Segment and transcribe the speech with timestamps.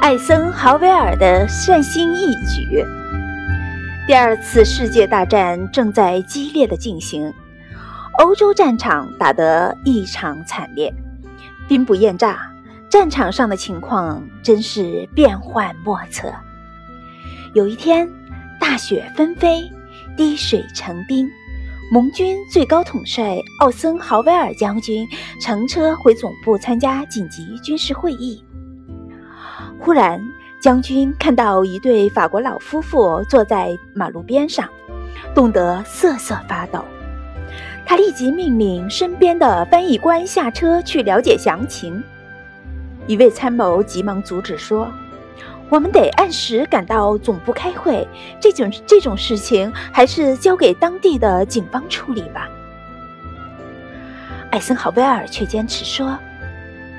[0.00, 2.82] 艾森豪威尔的善心义举。
[4.06, 7.30] 第二次世界大战正在激烈的进行，
[8.18, 10.90] 欧洲战场打得异常惨烈，
[11.68, 12.50] 兵不厌诈，
[12.88, 16.32] 战场上的情况真是变幻莫测。
[17.52, 18.08] 有一天，
[18.58, 19.70] 大雪纷飞，
[20.16, 21.28] 滴水成冰。
[21.92, 25.06] 盟军最高统帅奥森豪威尔将军
[25.42, 28.42] 乘车回总部参加紧急军事会议。
[29.80, 30.22] 忽然，
[30.60, 34.68] 将军看到一对法国老夫妇坐在马路边上，
[35.34, 36.84] 冻得瑟瑟发抖。
[37.86, 42.00] 他立即命令身边的翻译官下车去了解详情。
[43.06, 44.86] 一位参谋急忙阻止说。
[45.70, 48.04] 我们得按时赶到总部开会，
[48.40, 52.48] 这种这种事情还是交给当地的警方处理吧。
[54.50, 56.18] 艾森豪威尔却坚持说：“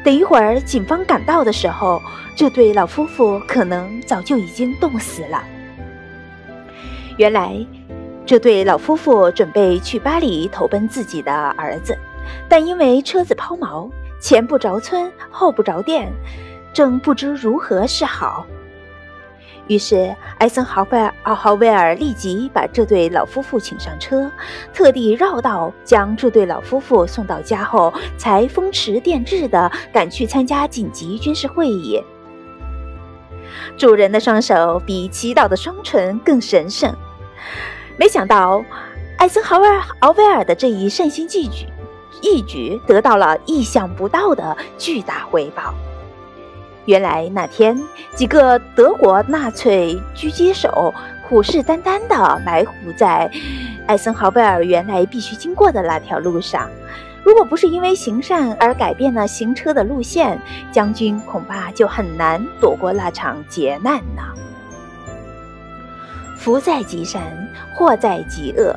[0.03, 2.01] 等一会儿警方赶到的时候，
[2.35, 5.43] 这对老夫妇可能早就已经冻死了。”
[7.17, 7.55] 原来，
[8.25, 11.95] 这对老夫妇准备去巴黎投奔自己的儿子，
[12.49, 16.11] 但因为车子抛锚，前不着村后不着店，
[16.73, 18.45] 正不知如何是好。
[19.67, 24.29] 于是，艾森豪威尔奥豪威尔立即把这对老夫妇请上车，
[24.73, 32.03] 特地绕道将这对老夫妇送到家后，才风驰电掣地赶去参加紧急军事会议。
[33.77, 36.93] 主人的双手比祈祷的双唇更神圣。
[37.97, 38.63] 没想到，
[39.17, 41.65] 艾森豪威尔奥威尔的这一善心义举，
[42.21, 45.73] 一举得到了意想不到的巨大回报。
[46.85, 47.79] 原来那天，
[48.15, 50.93] 几个德国纳粹狙击手
[51.27, 53.31] 虎视眈眈地埋伏在
[53.87, 56.69] 艾森豪威尔原来必须经过的那条路上。
[57.23, 60.39] 如果不是因为行善而改变了行车的路线，
[60.71, 64.23] 将军恐怕就很难躲过那场劫难呢。
[66.35, 67.21] 福在积善，
[67.75, 68.75] 祸在积恶。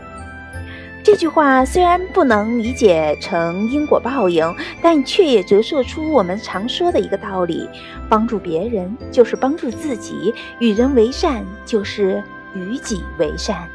[1.04, 7.68] 这句话虽然不能理解成因果报应，但却也折射出我们常说的一个道理：
[8.08, 13.68] 帮助别人就是帮助自己，与人为善就是与己为善。